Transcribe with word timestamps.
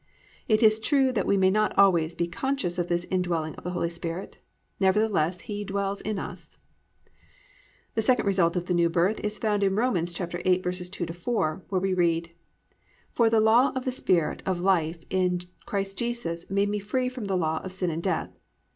It 0.47 0.63
is 0.63 0.79
true 0.79 1.11
that 1.11 1.27
we 1.27 1.37
may 1.37 1.51
not 1.51 1.77
always 1.77 2.15
be 2.15 2.27
conscious 2.27 2.79
of 2.79 2.87
this 2.87 3.05
indwelling 3.11 3.53
of 3.53 3.63
the 3.63 3.69
Holy 3.69 3.91
Spirit, 3.91 4.39
nevertheless 4.79 5.41
He 5.41 5.63
dwells 5.63 6.01
in 6.01 6.17
us. 6.17 6.57
2. 7.05 7.11
The 7.93 8.01
second 8.01 8.25
result 8.25 8.55
of 8.55 8.65
the 8.65 8.73
New 8.73 8.89
Birth 8.89 9.19
is 9.19 9.37
found 9.37 9.61
in 9.61 9.75
Rom. 9.75 9.93
8:2 9.93 11.13
4, 11.13 11.63
where 11.69 11.81
we 11.81 11.93
read: 11.93 12.31
+"For 13.11 13.29
the 13.29 13.39
law 13.39 13.71
of 13.75 13.85
the 13.85 13.91
Spirit 13.91 14.41
of 14.43 14.59
life 14.59 15.03
in 15.11 15.41
Christ 15.67 15.99
Jesus 15.99 16.49
made 16.49 16.69
me 16.69 16.79
free 16.79 17.07
from 17.07 17.25
the 17.25 17.37
law 17.37 17.59
of 17.63 17.71
sin 17.71 17.91
and 17.91 17.99
of 17.99 18.03
death. 18.03 18.31